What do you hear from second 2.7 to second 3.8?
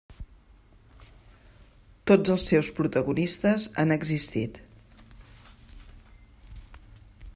protagonistes